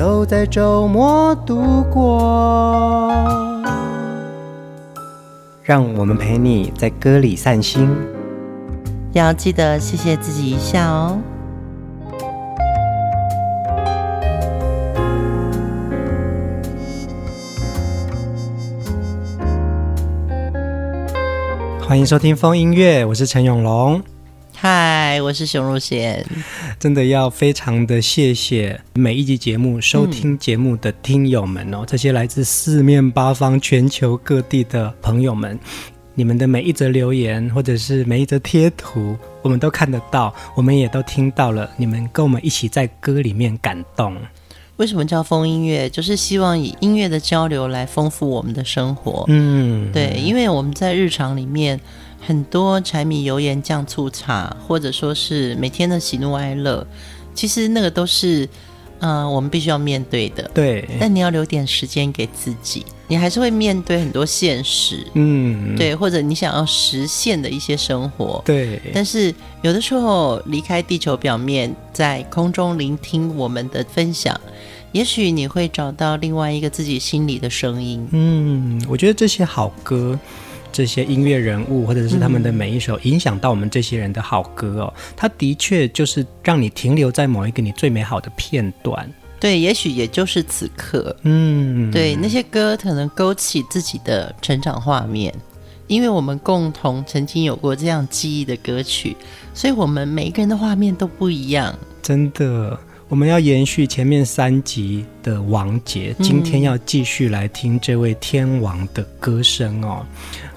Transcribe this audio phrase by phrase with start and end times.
[0.00, 3.12] 都在周末度过，
[5.62, 7.86] 让我们陪你在歌里散心，
[9.12, 11.18] 要记得谢谢自己一下哦。
[21.86, 24.00] 欢迎收听风音乐，我是陈永龙。
[24.62, 26.22] 嗨，我是熊如贤。
[26.78, 35.58] 真的要非常的谢谢每一集节目收听节目的听友们哦，嗯、这些来自四面八方、全球各地的朋友们，
[36.14, 44.14] 你们的每一则留言或者是每一则贴图，我们都看得到，我们也都听到了，你们跟我们一起在歌里面感动。
[44.76, 45.88] 为什么叫风音乐？
[45.88, 49.24] 就是希望以音乐的交流来丰富我们的生活。
[49.28, 51.80] 嗯，对，因为我们在日常里面。
[52.20, 56.86] 很多柴米油盐酱醋茶，或者说是每天的喜怒哀乐，
[57.34, 58.44] 其实那个都是，
[59.00, 60.48] 嗯、呃，我们必须要面对的。
[60.54, 60.86] 对。
[61.00, 65.06] 但你要留点时间给自己，你还是会面对很多现实。
[65.14, 65.74] 嗯。
[65.76, 68.42] 对，或者你想要实现的一些生活。
[68.44, 68.80] 对。
[68.92, 74.38] 但是有的时候离开地球表面，在空中聆听我们的分享，
[74.92, 78.06] 也许你会找到另外一个自己心里的声音。
[78.12, 80.18] 嗯，我觉得这些好歌。
[80.72, 89.08] 这些音乐人物，或者是他们的每一首影响到我们这些人的好歌哦，它的确就是让你停留在某一个你最美好的片段。
[89.38, 91.16] 对，也许也就是此刻。
[91.22, 95.34] 嗯，对，那些歌可能勾起自己的成长画面，
[95.86, 99.16] 因为我们共同曾经有过这样记忆的歌曲，
[99.54, 101.74] 所以我们每一个人的画面都不一样。
[102.02, 102.78] 真的。
[103.10, 110.06] 我们要延续前面三集的王杰，今天要继续来听这位天王的歌声哦。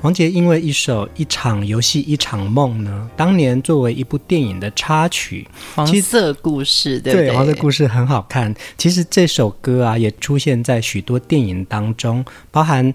[0.03, 7.27] 王杰因为一首《一场游戏一场梦》呢，当年作为一部电影的插曲，黄色故事，对不对？
[7.29, 8.53] 对，黄色故事很好看。
[8.77, 12.93] 其实这首歌啊，也出现在许多电影当中，包含。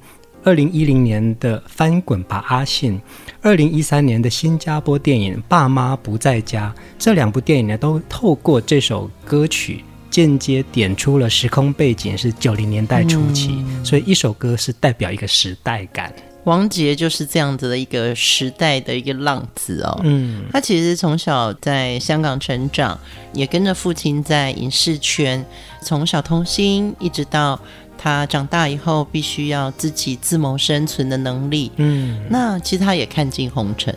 [0.49, 2.95] 二零一零年的《翻滚吧，阿信》，
[3.43, 16.11] 二零一三年的新加坡电影《爸妈不在家》，这两部电影呢，都透过这首歌曲间接点出了时空背景是九零年代初期，嗯，所以一首歌是代表一个时代感。
[16.45, 22.99] 王杰就是这样子的一个时代的一个浪子哦，嗯，他其实从小在香港成长，
[23.35, 25.45] 也跟着父亲在影视圈，
[25.83, 27.61] 从小童星一直到。
[27.99, 31.73] 他长大以后必须要自己自谋生存的能力。
[31.77, 33.95] 嗯，那其实他也看尽红尘。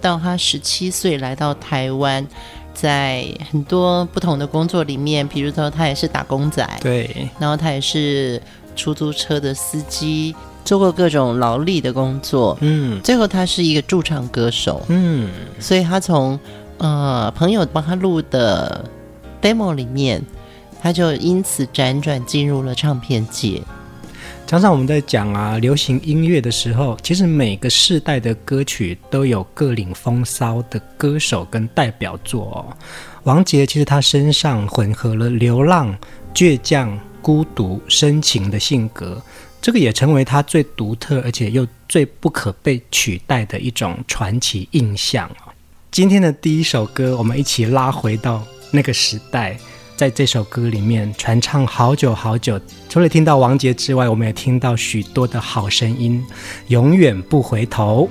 [0.00, 2.26] 到他十七岁来到台湾，
[2.74, 8.42] 在很多不同的工作里面，比如说他也是打工仔，对，然后他也是
[8.76, 10.34] 出租车的司机，
[10.64, 12.58] 做过各种劳力的工作。
[12.60, 14.82] 嗯，最后他是一个驻唱歌手。
[14.88, 16.38] 嗯，所以他从
[16.78, 18.84] 呃朋友帮他录的
[19.40, 20.20] demo 里面。
[20.84, 23.62] 他就因此辗转进入了唱片界。
[24.46, 32.76] 常常我们在讲啊，流行音乐的时候，其实每个世代的歌曲都有各领风骚的歌手跟代表作哦。
[33.22, 35.96] 王杰其实他身上混合了流浪、
[36.34, 39.22] 倔强、孤独、深情的性格，
[39.62, 45.30] 这个也成为他最独特而且又最不可被取代的一种传奇印象。
[45.90, 49.56] 今天的第一首歌，我们一起拉回到那个时代。
[49.96, 56.24] 在这首歌里面传唱好久好久，除了听到王杰之外，我们也听到许多的好声音，
[56.66, 58.08] 永远不回头。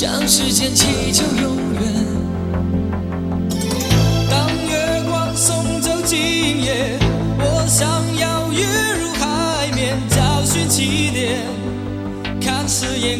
[0.00, 1.82] 向时间祈求永远。
[4.30, 6.96] 当月光送走今夜，
[7.40, 8.62] 我想要跃
[9.00, 11.42] 入海面，找寻起点，
[12.40, 13.18] 看誓言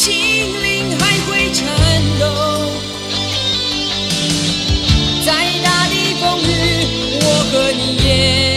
[0.00, 0.14] 心
[0.62, 1.68] 灵还会颤
[2.18, 2.24] 抖。
[5.26, 5.28] 再
[5.62, 6.48] 大的风雨，
[7.20, 8.49] 我和你也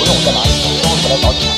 [0.00, 1.53] 我用在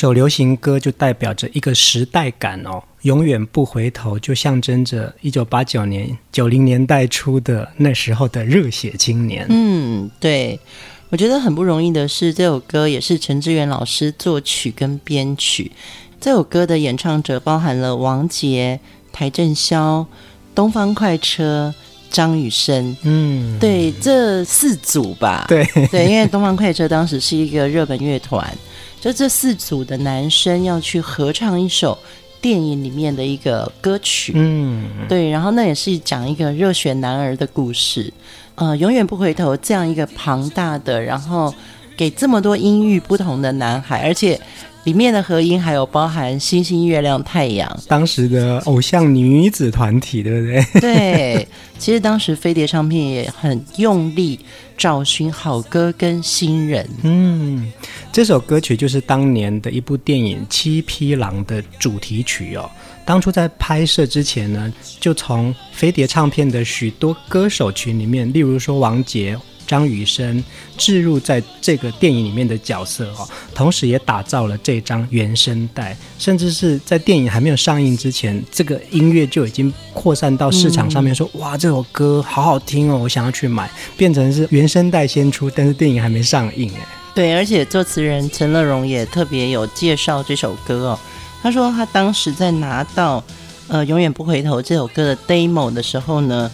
[0.00, 9.44] 首流行歌就代表着一个时代感哦，永远不回头，就象征着一九八九年、九零年代初的那时候的热血青年。
[9.50, 10.58] 嗯，对，
[11.10, 15.70] 我觉得很不容易的是，这首歌也是陈志远老师作曲跟编曲。
[16.18, 18.80] 这首歌的演唱者包含了王杰、
[19.14, 20.06] 邰正宵、
[20.54, 21.74] 东方快车、
[22.10, 22.96] 张雨生。
[23.02, 25.44] 嗯，对，这四组吧。
[25.46, 28.50] 对对，因为东方快车当时是一个热门乐团，
[29.00, 31.98] 就这四组的男生要去合唱一首
[32.40, 34.32] 电影里面的一个歌曲。
[34.36, 38.12] 嗯，对，然后那也是讲一个热血男儿的故事。
[38.56, 41.54] 呃，永远不回头这样一个庞大的，然后
[41.96, 44.38] 给这么多音域不同的男孩，而且
[44.84, 47.74] 里面的合音还有包含星星、月亮、太阳。
[47.88, 50.80] 当时的偶像女子团体，对不对？
[50.80, 54.38] 对，其实当时飞碟唱片也很用力
[54.80, 56.88] 找寻好歌跟新人。
[57.02, 57.70] 嗯，
[58.10, 62.68] 这首歌曲就是当年的一部电影《七匹狼》的主题曲哦。
[63.04, 69.38] 当初在拍摄之前呢，就从飞碟唱片的许多歌手群里面，例如说王杰。
[69.70, 70.42] 张雨生
[70.76, 86.84] 置入在这个电影里面的角色哦，同时也打造了这张原声带，甚至是在电影还没有上映之前，这个音乐就已经扩散到市场上面说，说、嗯、哇，这首歌好好听哦，我想要去买，变成是原声带先出，但是电影还没上映哎。
[87.14, 90.98] 对，而且作词人陈乐融也特别有介绍这首歌哦，
[91.40, 93.22] 他说他当时在拿到
[93.68, 96.50] 呃《永远不回头》这首歌的 demo 的时候呢。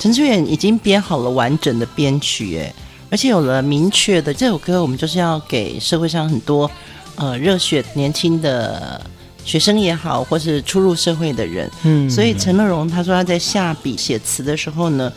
[0.00, 2.74] 陈志远已经编好了完整的编曲，哎，
[3.10, 6.68] 而且有了明确的这首歌，我们就是要给社会上很多
[7.16, 8.98] 呃热血年轻的
[9.44, 15.12] 学生也好，或是初入社会的人，嗯，所以陈乐融他说他在下笔写词的时候呢，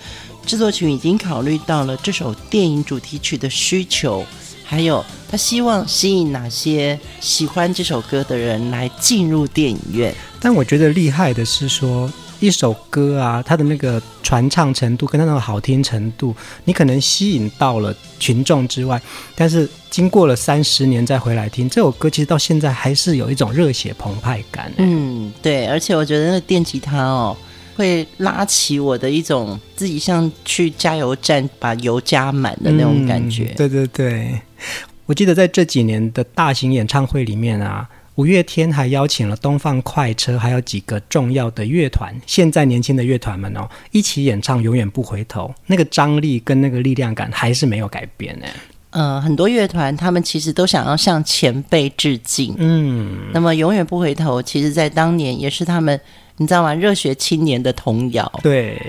[0.46, 4.26] 制作群已经考虑到了这首电影主题曲的需求，
[4.66, 10.14] 还有他希望吸引哪些喜欢这首歌的人来进入电影院。
[10.42, 12.12] 但我觉得厉害的是说。
[12.44, 16.36] 一首歌啊，它的那个传唱程度跟它那个好听程度，
[16.66, 19.02] 你可能吸引到了群众之外，
[19.34, 24.70] 但是经过了三十年再回来听这首歌，其实到现在还是有一种热血澎湃感。
[24.76, 27.38] 嗯，对，而且我觉得那个电吉他哦，
[27.78, 33.46] 会拉起我的一种自己像去加油站把油加满的那种感觉。
[33.52, 34.42] 嗯，对对对，
[35.06, 37.88] 我记得在这几年的大型演唱会里面啊。
[38.16, 48.46] 五月天还邀请了东方快车，还有几个重要的乐团，现在年轻的乐团们哦，一起演唱《永远不回头》，那个张力跟那个力量感还是没有改变呢。
[48.92, 56.00] 呃，很多乐团他们其实都想要向前辈致敬，嗯，那么《永远不回头》其实在当年也是他们。
[56.38, 56.74] 你知道吗？
[56.74, 58.40] 热血青年的童谣。
[58.42, 58.82] 对，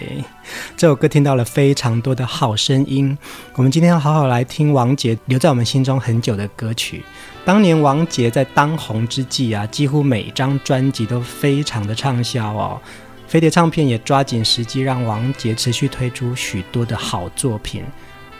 [0.79, 3.17] 这首歌听到了非常多的好声音。
[3.55, 7.05] 我们今天要好好来听王杰留在我们心中很久的歌曲。
[7.45, 12.81] 当年王杰在当红之际啊，几乎每张专辑都非常的畅销哦。
[13.27, 17.85] 飞碟唱片也抓紧时机，让王杰持续推出许多的好作品。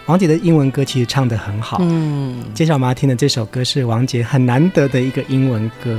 [0.07, 1.79] 王杰的英文歌其实唱得很好。
[1.81, 5.95] 嗯，接下来我们要听的这首歌是王杰很难得的一个英文歌。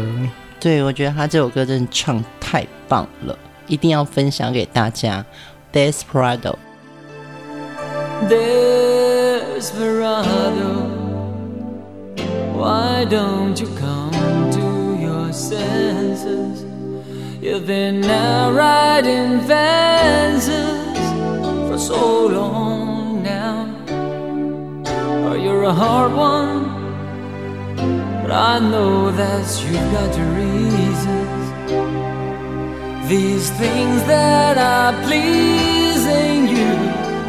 [0.59, 5.23] 对，我觉得他这首歌真的唱太棒了，一定要分享给大家。
[5.73, 6.55] Desperado。
[12.65, 16.63] Why don't you come to your senses?
[17.39, 20.97] You've been out riding fences
[21.69, 23.67] for so long now.
[25.27, 26.63] Oh, you're a hard one.
[28.23, 31.45] But I know that you've got your reasons.
[33.07, 36.73] These things that are pleasing you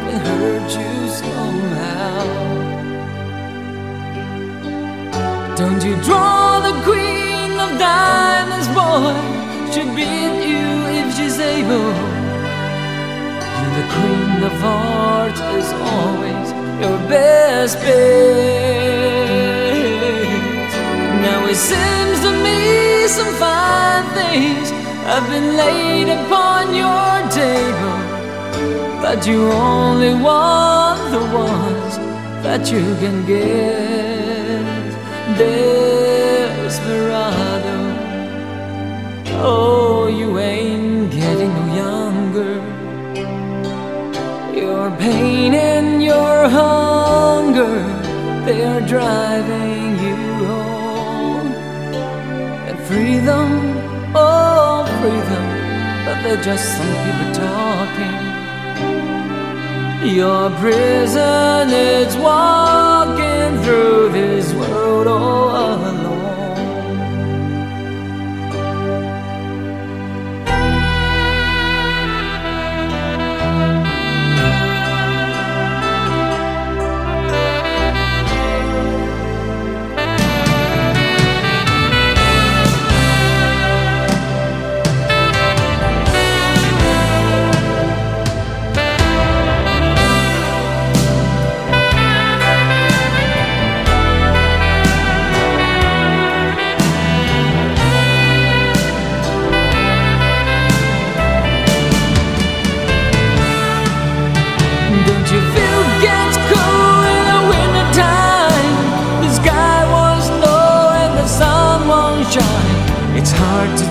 [0.03, 2.36] can hurt you somehow.
[5.57, 9.09] Don't you draw the queen of diamonds, boy?
[9.71, 10.67] She'll beat you
[11.01, 11.93] if she's able.
[13.61, 16.47] And the queen of hearts is always
[16.79, 17.97] your best bet.
[21.25, 24.69] Now it seems to me some fine things
[25.09, 27.97] have been laid upon your table,
[29.01, 31.97] but you only want the ones
[32.43, 34.16] that you can get.
[35.37, 36.97] Desperado,
[39.39, 42.55] oh, you ain't getting no younger.
[44.59, 47.77] Your pain and your hunger,
[48.47, 50.15] they are driving you
[50.47, 51.53] home
[52.67, 53.49] And freedom,
[54.15, 55.45] oh freedom,
[56.03, 58.17] but they're just some people talking.
[60.15, 62.86] Your prison is walking
[63.63, 65.49] through this world all
[65.79, 66.06] alone.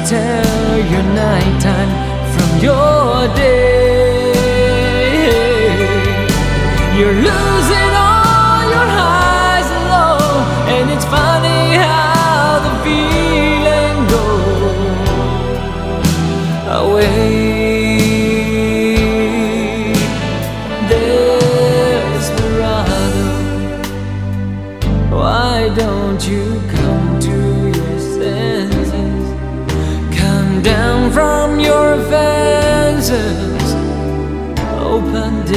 [0.09, 1.91] Tell your nighttime
[2.33, 3.76] from your day.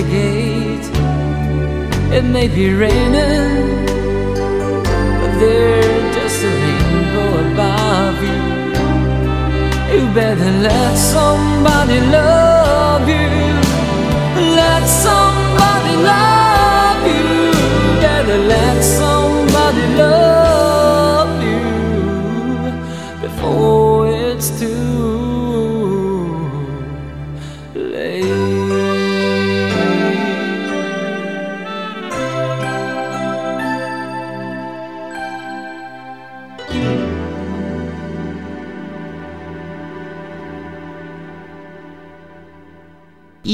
[0.02, 0.88] The gate.
[2.18, 3.86] It may be raining,
[5.20, 8.42] but there's just a rainbow above you.
[9.94, 13.30] You better let somebody love you.
[14.62, 17.28] Let somebody love you.
[18.06, 21.62] Better let somebody love you
[23.22, 23.79] before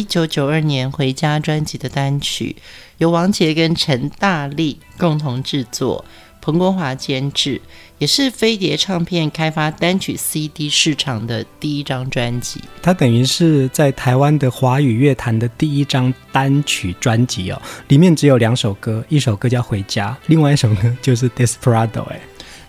[0.05, 2.55] 九九二年《回家》专辑的单曲，
[2.99, 6.05] 由王杰跟陈大力共同制作，
[6.41, 7.59] 彭国华监制，
[7.97, 12.61] 也是飞碟唱片开发单曲 CD 市场的第一张专辑。
[12.81, 22.19] 它等于是在台湾的华语乐坛的第一张单曲专辑哦，里面只有两首歌，一首歌叫《回家》，另外一首歌就是《Desperado》哎。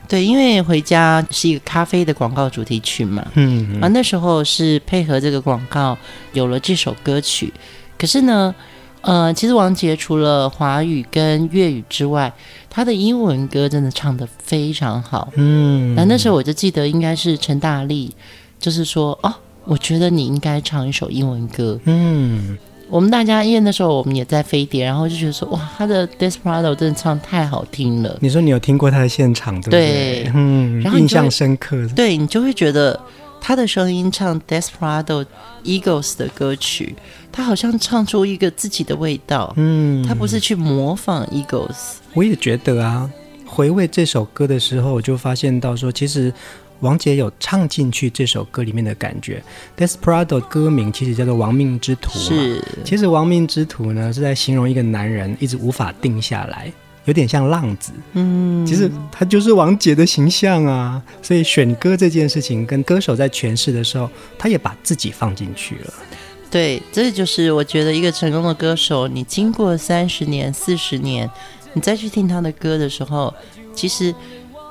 [0.09, 5.97] 对，因为《回家》是一个咖啡的广告主题曲嘛，嗯，啊，那时候是配合这个广告
[6.33, 7.53] 有了这首歌曲。
[7.99, 8.55] 可是呢，
[9.01, 12.33] 呃，其实王杰除了华语跟粤语之外，
[12.69, 15.33] 他的英文歌真的唱得非常好。
[15.37, 18.15] 嗯，那那时候我就记得应该是陈大力，
[18.59, 19.35] 就是说，哦，
[19.65, 21.79] 我觉得你应该唱一首英文歌。
[21.85, 22.57] 嗯，
[22.89, 28.17] 我们大家因为那时候我们也在飞碟，然后就觉得说，哇，他的《Desperado》真的唱太好听了。
[28.21, 30.23] 你说你有听过他的现场对不对？
[30.25, 31.87] 对嗯，印象深刻。
[31.97, 32.99] 对，你就会觉得
[33.41, 35.25] 他的声音唱《Desperado》
[35.65, 36.95] Eagles 的歌曲，
[37.33, 39.53] 他好像唱出一个自己的味道。
[39.57, 41.97] 嗯，他不是去模仿 Eagles。
[42.15, 43.11] 我也觉得啊，
[43.45, 46.33] 回味这首歌的时候，我就发现到说，其实
[46.81, 49.43] 王杰有唱进去这首歌里面的感觉。
[49.77, 56.71] Desperado 歌名其实叫做《亡命之徒》嘛，是，其实《亡命之徒》呢是在形容一个男人一直无法定下来，
[57.07, 57.93] 有点像浪子。
[58.13, 61.03] 嗯，其实他就是王杰的形象啊。
[61.23, 65.95] 所以选歌这件事情，跟歌手在诠释的时候，他也把自己放进去了。
[66.51, 71.29] 对，这就是我觉得一个成功的歌手，你经过三十年、四十年，
[71.73, 73.35] 你再去听他的歌的时候，
[73.75, 74.15] 其实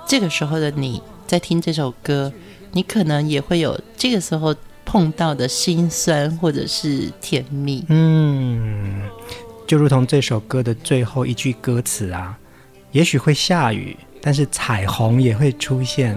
[0.08, 2.32] 这个时候的你在听这首歌，
[2.72, 7.84] 你可能也会有这个时候碰到的心酸或者是甜蜜。
[7.90, 9.02] 嗯，
[9.66, 12.38] 就如同这首歌的最后一句歌词啊，
[12.92, 16.16] 也许会下雨，但是彩虹也会出现。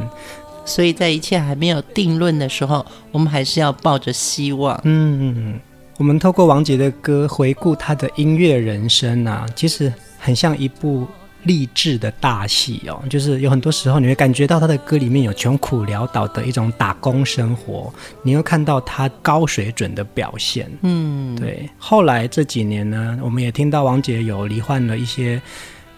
[0.65, 4.79] 所以在一切还没有定论的时候，我们还是要抱着希望。
[4.85, 5.59] 嗯，
[5.97, 11.07] 我们透过王杰的歌回顾他的音乐人生啊，其实很像一部
[11.45, 13.03] 励志的大戏哦。
[13.09, 20.71] 就是有很多时候你会感觉到他的歌里面有穷苦潦倒的一种打工生活，你又看到他高水准的表现。
[20.83, 21.69] 嗯，对。
[21.79, 25.41] 后来这几年呢，我们也听到王杰有罹患了一些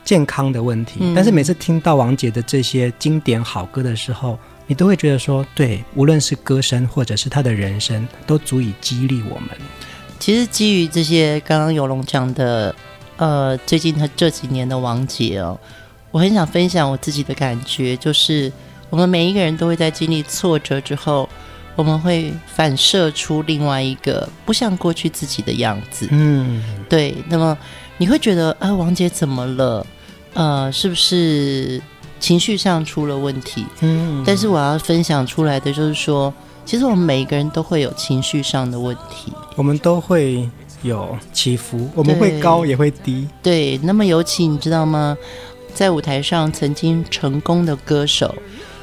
[0.05, 9.49] 健康的问题，嗯、但是每次听到王杰的这些经典好歌的时候，你都会觉得说，对，无论是歌声或者是他的人生，都足以激励我们。
[10.19, 12.75] 其实基于这些刚刚有龙讲的，
[13.21, 15.59] 呃，最近他这几年的王杰哦，
[16.11, 18.51] 我很想分享我自己的感觉，就是
[18.89, 21.29] 我们每一个人都会在经历挫折之后，
[21.77, 26.09] 我们会反射出另外一个不像过去自己的样子。
[26.11, 27.15] 嗯，对。
[27.29, 27.57] 那么
[27.99, 29.87] 你会觉得，啊，王杰怎么了？
[30.33, 31.81] 呃，是不是？
[32.19, 36.31] 情绪上出了问题，嗯，但是我要分享出来的就是说，
[36.67, 40.47] 其实我们每一个人都会有情绪上的问题，我们都会
[40.83, 43.29] 有起伏，我们会高也会低。
[43.43, 45.17] 对，那么尤其你知道吗？
[45.75, 48.35] 在舞台上曾经成功的歌手，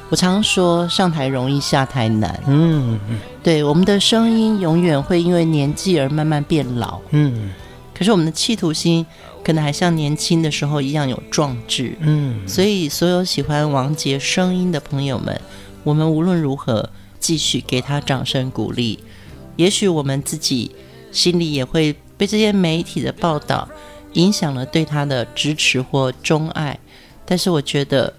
[0.08, 2.40] 我常说上台容易下台难。
[2.46, 2.98] 嗯，
[3.42, 6.98] 对，我们的声音永远会因为年纪而慢慢变老。
[7.10, 7.50] 嗯，
[7.94, 9.04] 可是我们的企图心。
[9.44, 15.40] 可能还像年轻的时候一样有壮志，嗯，所以所有喜欢王杰声音的朋友们，
[15.84, 18.98] 我们无论如何继续给他掌声鼓励。
[19.56, 20.72] 也许我们自己
[21.18, 23.68] 心里也会被这些媒体的报道
[24.12, 26.78] 影响了对他的支持或钟爱，
[27.26, 28.14] 但是我觉得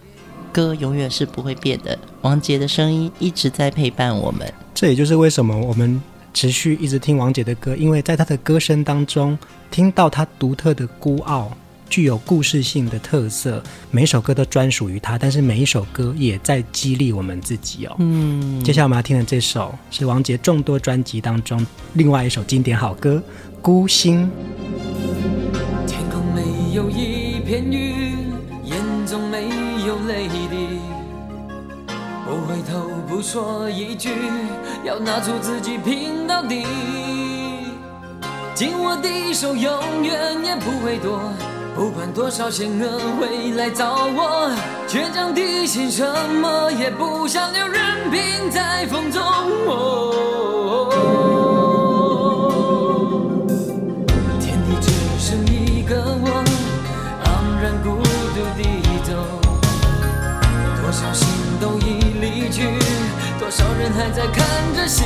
[0.52, 4.54] 歌永远是不会变的，王杰的声音一直在陪伴我们。
[4.76, 6.02] 这也就是为什么我们
[6.34, 9.38] 持续一直听王杰的歌，因为在他的歌声当中。
[9.72, 11.56] 听到他独特的孤傲，
[11.90, 17.96] 具有故事性的特色，每首歌都专属于他，但是每一首歌也在激励我们自己哦。
[18.00, 23.22] 嗯，接下来我们要听的这首是王杰众多专辑当中另外一首经典好歌
[23.62, 24.26] 《孤星》。
[25.88, 28.32] 天空没有一片云，
[28.64, 29.50] 眼中没
[29.86, 30.80] 有泪滴，
[32.26, 34.10] 不回头不说一句，
[34.86, 36.64] 要拿出自己拼到底。
[38.54, 41.22] 紧握的手永远也不会躲，
[41.80, 44.52] 不管多少险恶会来找我，
[44.86, 46.06] 倔强的心什
[46.42, 49.24] 么也不想留，任凭在风中。
[49.66, 50.92] 哦，
[54.42, 56.44] 天地只剩一个我，
[57.24, 57.28] 昂
[57.64, 57.96] 然孤
[58.36, 58.62] 独地
[59.06, 59.14] 走，
[60.82, 61.30] 多少心
[61.62, 61.88] 都已
[62.20, 62.78] 离去，
[63.40, 65.06] 多少人还在看着戏，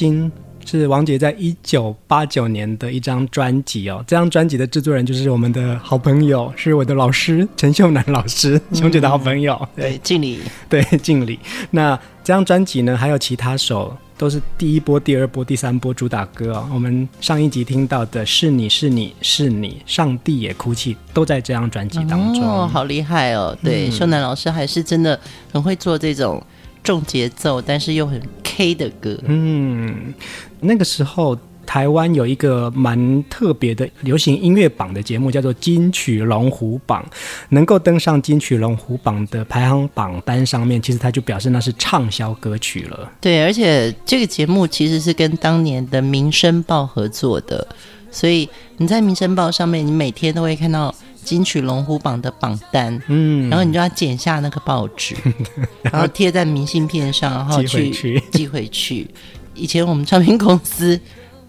[0.00, 0.32] 孤星
[0.64, 9.58] 是王杰在一九八九年的一张专辑哦，这张专辑的制作人就是我们的好朋友，是我的老师陈秀男老师，熊姐的好朋友。
[9.76, 10.40] 嗯、对，敬礼。
[10.70, 11.38] 对，敬礼。
[11.70, 16.66] 那这张专辑呢，还有其他首都是第一波、第二波、第三波主打歌哦。
[16.72, 22.42] 我们上一集听到的是你是你是你，上帝也哭泣，都在这张专辑当中。
[22.42, 23.54] 哦，好厉害哦！
[23.62, 25.20] 对，嗯、秀男老师还是真的
[25.52, 26.42] 很会做这种。
[26.82, 29.18] 重节奏，但是又很 K 的歌。
[29.26, 30.14] 嗯，
[30.60, 37.04] 那个时候台湾有一个蛮特别的流行音乐榜的节目，叫做金曲龙虎榜。
[37.50, 43.12] 能够登上金曲龙虎榜的排行榜单上面，其实它就表示那是畅销歌曲了。
[43.20, 47.66] 对，而且这个节目其实是跟当年的《民生报》合作的，
[48.10, 50.92] 所以你在《民生报》上面，你每天都会看到
[51.24, 55.14] 金曲龙虎榜的榜单，嗯，然后你就要剪下那个报纸，
[55.82, 58.22] 然后贴在明信片上， 然后去寄回去。
[58.32, 59.06] 寄回去。
[59.54, 60.98] 以前我们唱片公司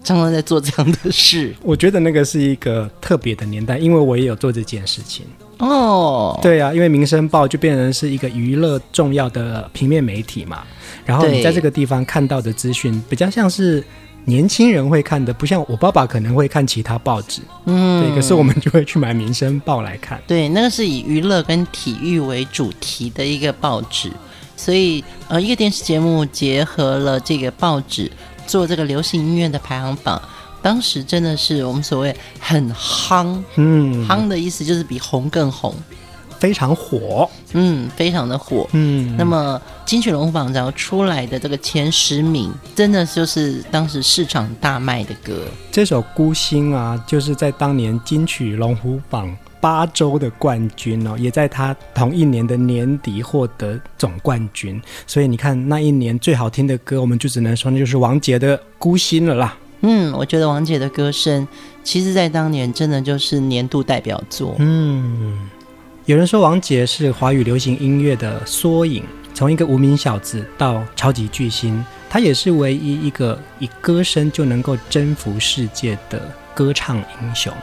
[0.04, 5.24] 常常在做这样的事我觉得那个是一个特别的年代，因为我也有做这件事情。
[5.58, 6.38] 哦。
[6.42, 10.64] 对啊，因为《民生报》就变成是一个娱乐重要的平面媒体嘛，
[11.06, 13.82] 然后你在这个地方看到的资讯比较像是
[14.24, 17.42] 年轻人会看的，不像我爸爸可能会看其他报纸。
[17.66, 20.20] 嗯，对，可是我们就会去买《民生报》来看。
[20.26, 24.12] 对，那个是以娱乐跟体育为主题的一个报纸，
[24.56, 28.10] 所以呃，一个电视节目结合了这个报纸
[28.46, 30.20] 做这个流行音乐的排行榜，
[30.62, 35.74] 当时真的是我们所谓很夯，嗯，夯的意思就是比红更红，
[36.42, 38.68] 非常火，嗯，非常的火。
[38.72, 45.44] 嗯，那么金曲龙虎榜只要出来的这个前十名，真的就是当时市场大卖的歌。
[45.70, 54.82] 这首《孤星》啊，就是在当年金曲龙虎榜八周的冠军哦，也在他同一年的年底获得总冠军。
[55.06, 59.56] 所以你看那一年最好听的歌，我们就只能说那就是王杰的《孤星》了啦。
[59.82, 61.46] 嗯，我觉得王杰的歌声，
[61.84, 64.56] 其实在当年真的就是年度代表作。
[64.58, 65.38] 嗯，
[66.04, 77.54] 有人说王杰是华语流行音乐的缩影，从一个无名小子到超级巨星，他也是唯一一个以歌声就能够征服世界的歌唱英雄。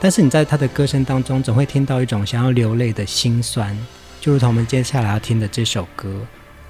[0.00, 3.78] 但是你在他的歌声当中，总会听到一种想要流泪的心酸，
[4.22, 6.18] 就如同我们接下来要听的这首歌。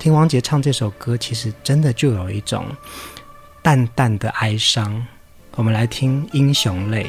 [0.01, 2.67] 听王杰唱这首歌，其实真的就有一种
[3.63, 5.07] 淡淡的哀伤。
[5.55, 7.05] 我们来听《英雄泪》。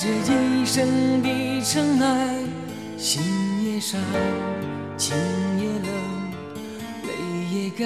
[0.00, 2.38] 这一生的尘埃，
[2.96, 3.20] 心
[3.64, 4.00] 也伤，
[4.96, 5.16] 情
[5.58, 5.90] 也冷，
[7.02, 7.08] 泪
[7.52, 7.82] 也干。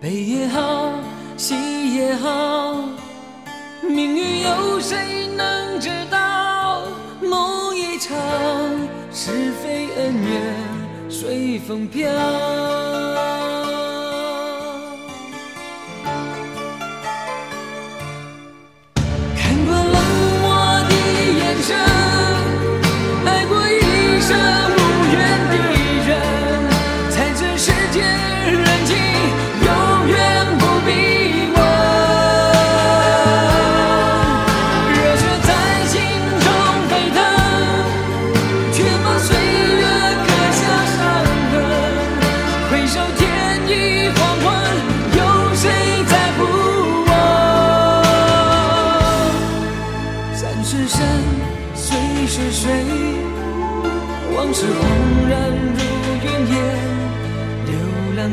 [0.00, 0.94] 悲也好，
[1.36, 2.88] 喜也好，
[3.82, 6.84] 命运有谁能知道？
[7.20, 8.16] 梦一场，
[9.12, 10.54] 是非恩怨
[11.10, 12.10] 随风飘。
[21.72, 22.03] 眼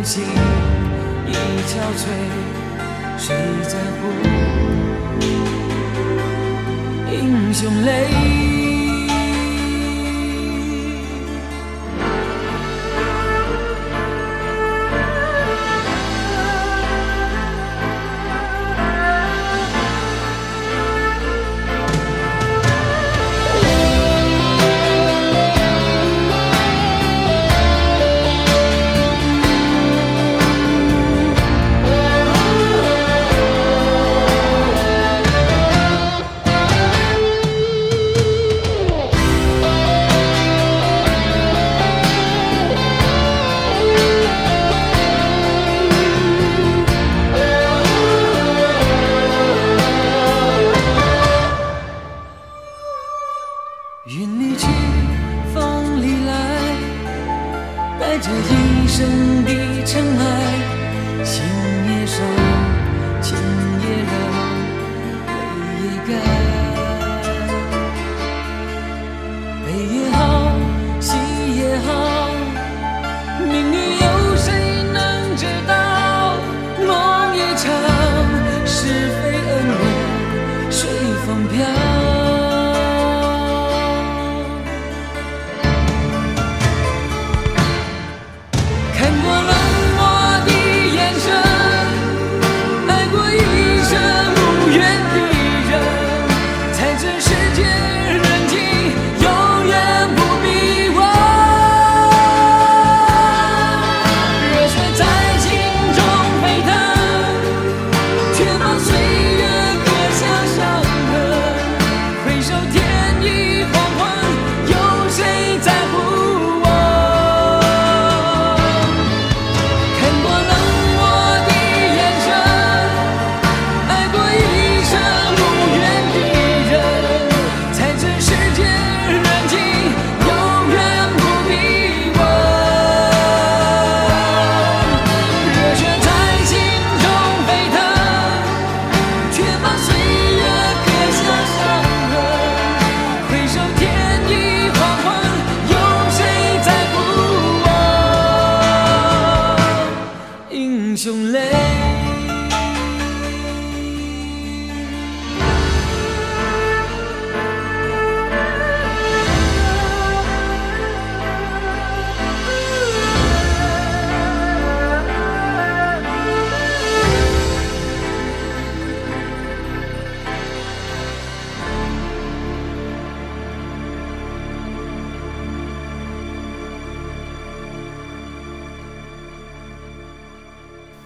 [0.04, 0.24] 心
[1.28, 1.34] 已
[1.68, 2.04] 憔悴，
[3.18, 3.36] 谁
[3.68, 4.10] 在乎
[7.12, 8.41] 英雄泪？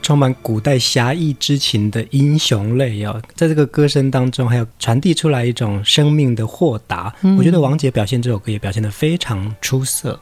[0.06, 7.12] 充满古代侠义之情的英雄泪哦，在这个歌声当中，还有传递出来一种生命的豁达。
[7.24, 10.20] 嗯、我觉得王杰表现这首歌也表现得非常出色。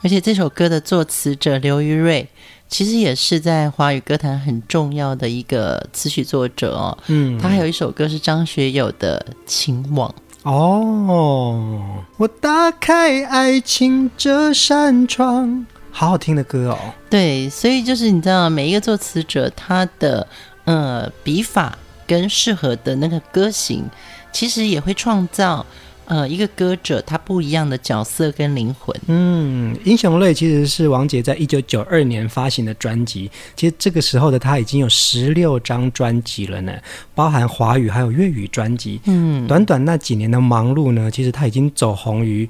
[0.00, 2.26] 而且这首歌的作词者刘于瑞，
[2.70, 6.96] 其实也是在华语歌坛很重要的一个词曲作者哦。
[7.08, 10.08] 嗯，他还有一首歌是张学友的《情网》。
[10.50, 16.78] 哦，我打开爱情这扇窗，好好听的歌哦。
[17.08, 20.26] 对，所以就是你知道，每一个作词者他的
[20.64, 23.84] 呃笔法跟适合的那个歌型，
[24.32, 25.64] 其实也会创造。
[26.04, 28.94] 呃，一个歌者他不一样的角色跟灵魂。
[29.06, 33.30] 嗯，《英雄泪》其实是王杰在一九九二年发行的专辑。
[33.56, 36.72] 其实这个时候的他已经有十六张专辑了呢，
[37.14, 39.00] 包含华语还有粤语专辑。
[39.04, 42.46] 嗯，短短那几年的忙碌呢，其实他已经走红于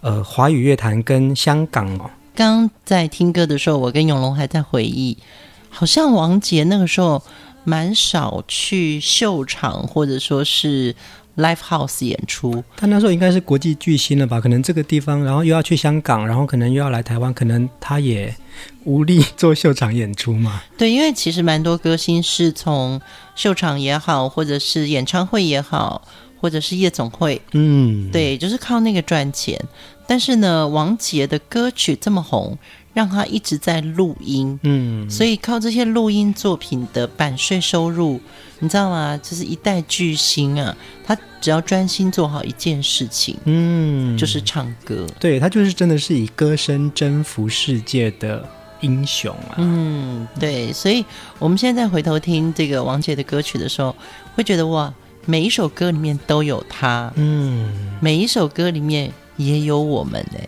[0.00, 2.10] 呃华语乐坛跟香港哦。
[2.36, 5.18] 刚在听歌的时候，我跟永龙还在回忆，
[5.70, 7.22] 好像王杰那个时候
[7.64, 10.94] 蛮少去秀场，或者说是。
[11.36, 14.40] Live House 演出，他那时候应该是国际巨星了吧？
[14.40, 18.34] 可能这个地方，然后又要去香港，然后可能又要来台湾，可能他也
[18.84, 20.62] 无力做秀场演出嘛。
[20.78, 22.98] 对，因为其实蛮多歌星是从
[23.34, 26.08] 秀场也好，或者是演唱会也好，
[26.46, 29.60] 或者是夜总会，嗯，对，就是靠那个赚钱。
[30.06, 32.56] 但是呢，王杰的歌曲这么红。
[32.96, 38.18] 让他一直在录音，嗯，所以靠这些录音作品的版税收入，
[38.58, 39.20] 你知道吗？
[39.22, 48.42] 就是一代巨星啊，他只要专心做好一件事情，嗯，就是唱歌，对，他就是真的是以歌声征服世界的
[48.80, 51.04] 英雄啊，嗯，对，所以
[51.38, 53.94] 我们现在回头听这个王杰的歌曲的时候，
[54.34, 54.90] 会觉得哇，
[55.28, 57.68] 每一首歌里面都有他，嗯，
[58.00, 60.38] 每一首歌里面也有我们呢。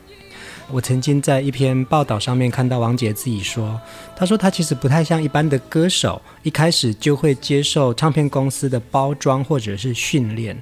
[0.70, 3.80] 我曾经在一篇报道上面看到王杰自己说，
[4.14, 10.56] 他说他其实不太像一般的歌手，一开始就会接受唱片公司的包装或者是训练，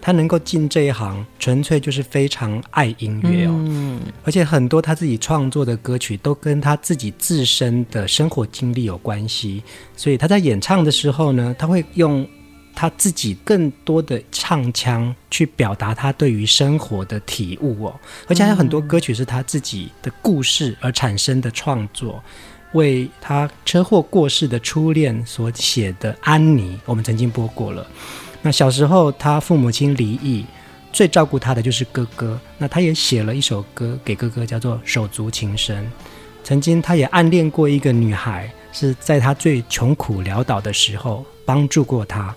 [0.00, 3.54] 他能够进这一行，纯粹就是非常爱音乐哦。
[3.54, 9.62] 嗯，而且很多他自己创作的歌曲都跟他自己自身的生活经历有关系，
[9.96, 12.26] 所以他在演唱的时候呢，他会用。
[12.74, 22.22] 他自己更多的唱腔去表达他对于生活的体悟哦，而且还有很多歌曲是他自己的故事而产生的创作，
[22.72, 27.86] 为他车祸过世的初恋所写的《安妮》，我们曾经播过了。
[28.42, 30.46] 那小时候他父母亲离异，
[30.92, 35.84] 最照顾他的就是哥哥，那他也写了一首歌给哥哥，叫做《手足情深》。
[36.42, 42.34] 曾经他也暗恋过一个女孩，是在他最穷苦潦倒的时候帮助过他。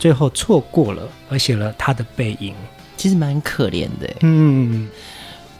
[0.00, 2.54] 最后错过了，而写了他的背影，
[2.96, 4.10] 其实蛮可怜的。
[4.22, 4.88] 嗯，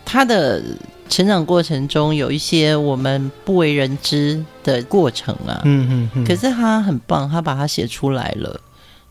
[0.03, 0.63] 他的
[1.11, 5.61] 成长过程中有一些我们不为人知的过程啊。
[5.65, 6.25] 嗯嗯嗯。
[6.25, 8.59] 可是他很棒，他把它写出来了，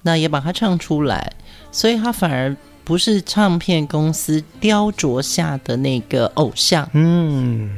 [0.02, 1.32] 那也把它唱出来，
[1.72, 6.90] 所以他反而不是唱片公司雕琢下的那个偶像。
[6.94, 7.70] 嗯。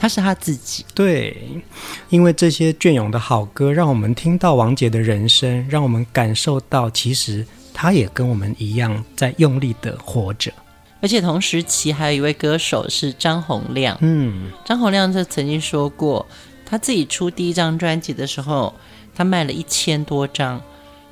[0.00, 1.36] 他是他自己，对，
[2.08, 10.52] 因为这些隽永的好歌，让我们听到王杰的人生，让我们感受到，其实他也跟我们一样在用力的活着。
[11.00, 16.24] 而且同时期还有一位歌手是张洪量，嗯，张洪量就曾经说过，
[16.64, 18.72] 他自己出第一张专辑的时候，
[19.16, 20.62] 他卖了一千多张，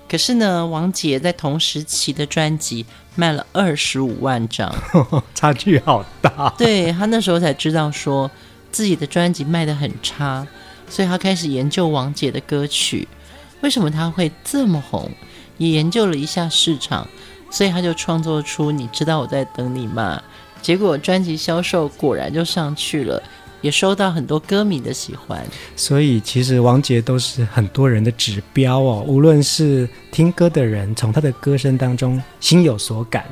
[0.08, 4.72] 可是呢，王杰在同时期的专辑卖了二十五万张，
[5.34, 6.54] 差距好大。
[6.56, 8.30] 对，他那时候才知道说。
[8.70, 10.46] 自己的专辑卖得很差，
[10.88, 13.06] 所以他开始研究王杰的歌曲，
[13.60, 15.10] 为什么他会这么红？
[15.58, 17.08] 也研究了一下市场，
[17.50, 20.22] 所以他就创作出《你知道我在等你吗》。
[20.62, 23.22] 结果专辑销售果然就上去了，
[23.62, 25.42] 也收到很多歌迷的喜欢。
[25.74, 33.24] 所以其实王杰都是很多人的指标哦，无论是听歌的人，从他的歌声当中心有所感。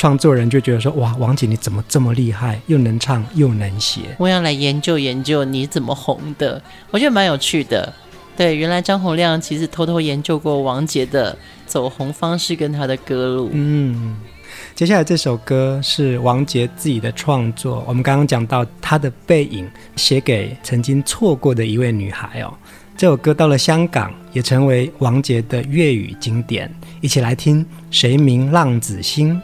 [0.00, 2.58] 创作人就觉得说：“哇，王杰你怎么这么厉害？
[2.68, 7.92] 又能唱又能写。”我要来研究研究你怎么红的，我觉得蛮有趣的。
[8.34, 11.36] 对，原来张洪亮其实偷偷研究过王杰的
[11.66, 13.50] 走红方式跟他的歌路。
[13.52, 14.16] 嗯，
[14.74, 17.84] 接下来这首歌是王杰自己的创作。
[17.86, 22.50] 我们刚刚讲到他的背影，写给曾经错过的一位女孩哦。
[22.96, 26.74] 这首歌到了香港，也成为王杰的粤语经典。
[27.02, 29.34] 一起来听《谁明浪子心》。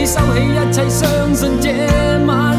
[0.00, 1.68] 你收起一切，相信这
[2.26, 2.49] 晚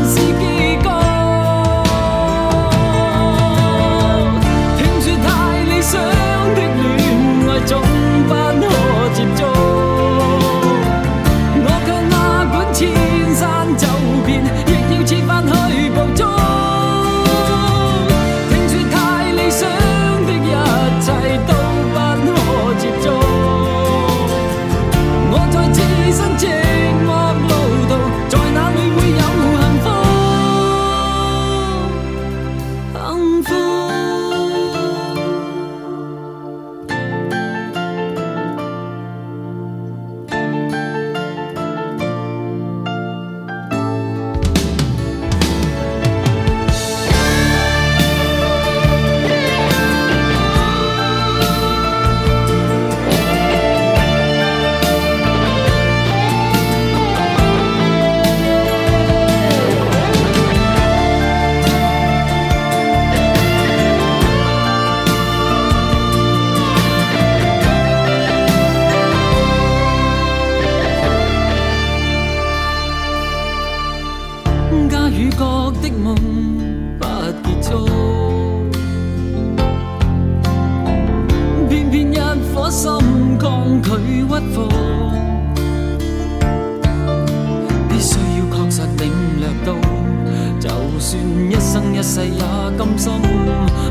[92.01, 92.41] 一世也
[92.79, 93.13] 甘心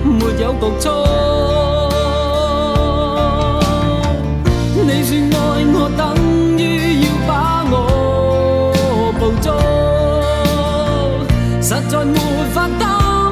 [0.03, 0.91] 没有局促。
[4.85, 5.39] 你说爱
[5.73, 6.03] 我等
[6.59, 6.61] 于
[7.03, 7.31] 要把
[7.71, 7.73] 我
[9.17, 9.47] 捕捉。
[11.63, 12.19] 实在没
[12.53, 12.83] 法担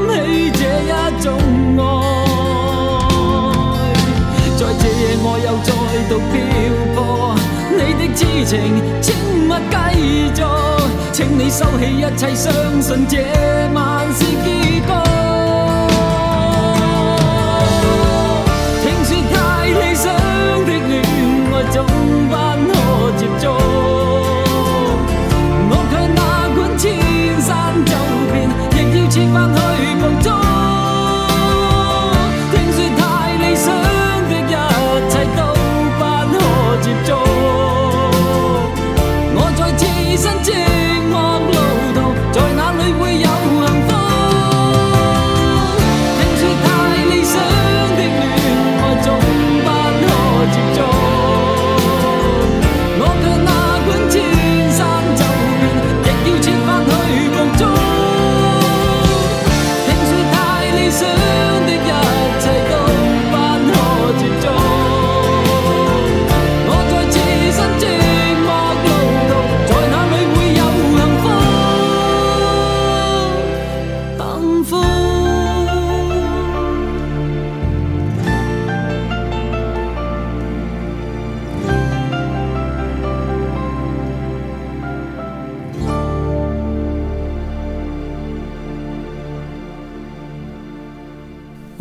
[0.06, 0.14] 起
[0.52, 0.88] 这一
[1.24, 1.26] 种
[1.80, 1.82] 爱，
[4.56, 5.68] 在这夜我又再
[6.08, 6.34] 度漂
[6.94, 6.96] 泊，
[7.72, 8.54] 你的痴情
[9.02, 9.06] 请
[9.48, 9.74] 勿继
[10.36, 10.38] 续，
[11.12, 12.46] 请你收起一切，相
[12.80, 13.12] 信这
[13.74, 13.76] 晚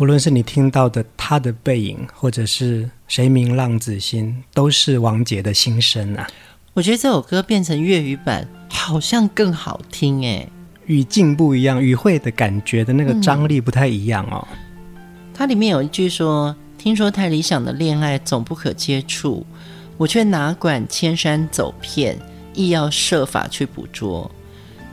[0.08, 6.26] 论是你听到的他的背影，或者是谁明浪子心，都是王杰的心声啊。
[6.72, 10.48] 我觉得这首歌变成粤语版好像更好听哎，
[10.86, 14.48] 语境不一样，语汇的感觉的那个张力不太一样哦。
[14.50, 14.58] 嗯、
[15.34, 19.44] 它里面有一句说：“听说太理想的恋爱总不可接触，
[19.98, 22.18] 我却哪管千山走遍，
[22.54, 24.30] 亦要设法去捕捉。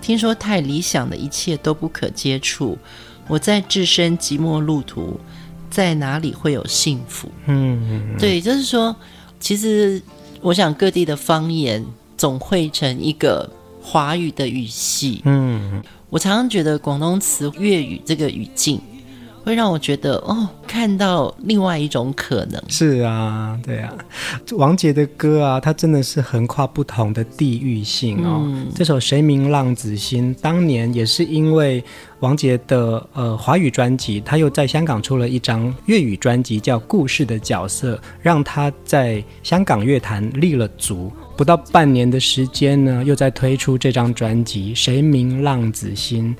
[0.01, 2.77] 听说太理想的一切都不可接触。”
[3.27, 5.19] 我在置身寂寞路途，
[5.69, 7.29] 在哪里会有幸福？
[7.45, 8.95] 嗯，对，就是说，
[9.39, 10.01] 其实
[10.41, 11.83] 我想各地的方言
[12.17, 13.49] 总汇成一个
[13.81, 15.21] 华语的语系。
[15.25, 18.79] 嗯，我常常觉得广东词粤语这个语境。
[19.45, 22.59] 会让我觉得哦，看到另外一种可能。
[22.67, 23.93] 是啊，对啊，
[24.53, 28.41] 王杰的歌啊，他真的是横跨不同的地域性哦。
[28.43, 31.83] 嗯、这首《谁明浪子心》当年也是因为
[32.21, 41.11] 王杰的呃华语专辑，他又在香港出了一张粤语专辑，叫《故事的角色》，让他在香港乐坛立了足。
[41.37, 46.35] 不到半年的时间呢，又在推出这张专辑《谁明浪子心》。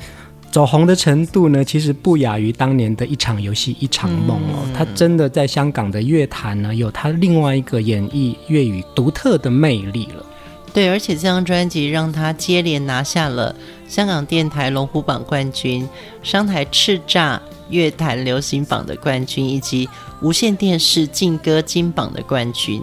[0.55, 4.63] 走红的程度呢，其实不亚于当年的一场游戏一场梦哦。
[4.63, 10.25] 嗯、他真的在香港的乐坛呢，有他另外一个演绎粤语独特的魅力了。
[10.73, 13.53] 对，而且这张专辑让他接连拿下了
[13.89, 15.85] 香港电台龙虎榜冠军、
[16.23, 17.37] 商台叱咤
[17.69, 19.89] 乐坛流行榜的冠军，以及
[20.21, 22.81] 无线电视劲歌金榜的冠军，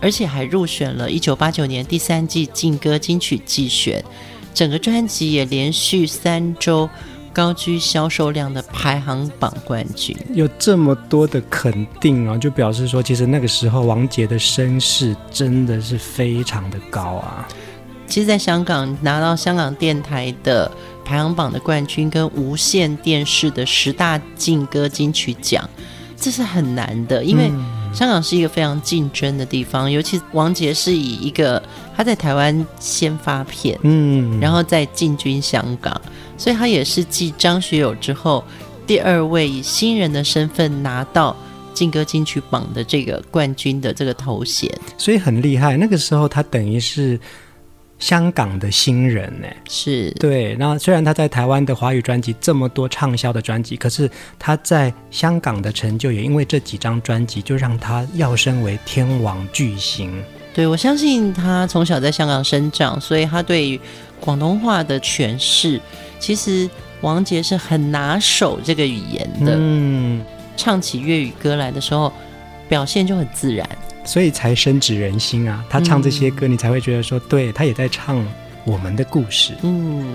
[0.00, 4.04] 而且还入选了一九八九年第三季劲歌金曲季选。
[4.52, 6.90] 整个专辑也连续三周。
[7.32, 17.48] 高居销售量的排行榜冠军，有这么多的肯定啊，就表示说，其实那个时候王杰的声势真的是非常的高啊。
[18.06, 20.70] 其实，在香港拿到香港电台的
[21.02, 25.66] 排行榜的冠军，跟无线电视的十大劲歌金曲奖，
[26.14, 27.50] 这是很难的，因为
[27.94, 31.62] 香港是一个非常竞争的地方，尤其王杰是以一个
[31.96, 35.98] 他在台湾先发片，嗯，然后再进军香港。
[36.42, 38.42] 所以他也是继张学友之后，
[38.84, 41.36] 第二位以新人的身份拿到
[41.72, 44.68] 劲歌金曲榜的这个冠军的这个头衔，
[44.98, 45.76] 所以很厉害。
[45.76, 47.16] 那个时候他等于是
[48.00, 50.56] 香港的新人呢，是对。
[50.58, 60.20] 那虽然他在台湾的华语专辑这么多畅销的专辑，可是他在香港的成就也因为这几张专辑就让他跃升为天王巨星。
[60.52, 63.80] 对，我相信他从小在香港生长，所以他对于
[64.18, 65.80] 广东话的诠释。
[66.22, 66.70] 其实
[67.00, 70.24] 王杰是很拿手这个语言的，嗯，
[70.56, 72.12] 唱起粤语歌来的时候，
[72.68, 73.68] 表现就很自然，
[74.04, 75.64] 所以才深植人心啊。
[75.68, 78.24] 他唱这些歌，你才会觉得说，对，他也在唱
[78.64, 79.52] 我们的故事。
[79.62, 80.14] 嗯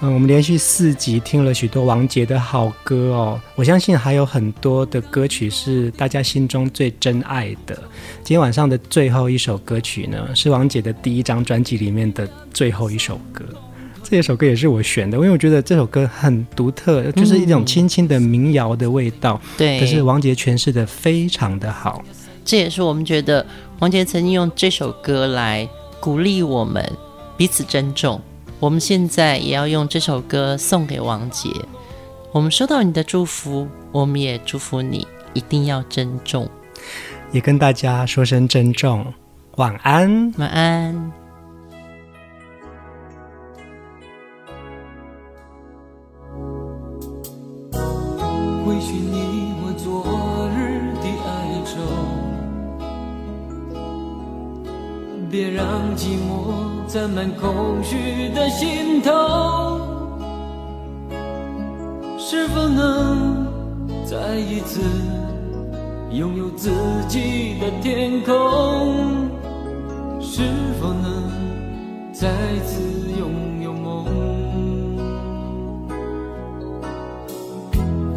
[0.00, 7.76] 嗯，我们连续四集听了许多王杰的好歌哦，我相信还有很多的歌曲是大家心中最珍爱的。
[8.24, 13.44] 今天晚上的最后一首歌曲呢，是王杰的第一张专辑里面的最后一首歌。
[14.02, 19.40] 这首歌也是我选的，因为我觉得这首歌很独特，就是一种轻轻的民谣的味道。
[19.42, 22.02] 嗯、对，可是王杰诠释的非常的好。
[22.44, 23.46] 这也是我们觉得
[23.78, 25.66] 王杰曾经用这首歌来
[26.00, 26.84] 鼓励我们
[27.36, 28.20] 彼此珍重。
[28.58, 31.48] 我们现在也要用这首歌送给王杰。
[32.32, 36.48] 我们收到你的祝福，我们也祝福你一定要珍重。
[37.30, 39.06] 也跟大家说声珍重，
[39.56, 41.21] 晚安，晚安。
[55.32, 59.80] 别让寂寞沾满空虚的心头。
[62.18, 63.46] 是否能
[64.04, 64.82] 再一次
[66.10, 66.70] 拥有自
[67.08, 69.30] 己的天空？
[70.20, 70.42] 是
[70.78, 71.30] 否能
[72.12, 72.28] 再
[72.66, 72.82] 次
[73.18, 74.04] 拥有梦？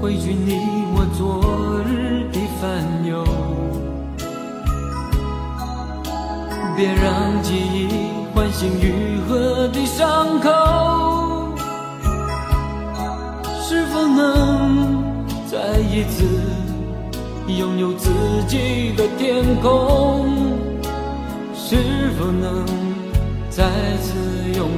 [0.02, 0.60] 回去你
[0.94, 2.05] 我昨日
[6.76, 7.88] 别让记忆
[8.34, 10.50] 唤醒愈合的伤口。
[13.62, 15.04] 是否能
[15.48, 16.26] 再一次
[17.48, 18.10] 拥有自
[18.48, 20.28] 己的天空？
[21.54, 21.76] 是
[22.20, 22.66] 否能
[23.50, 23.64] 再
[24.02, 24.14] 次
[24.56, 24.70] 拥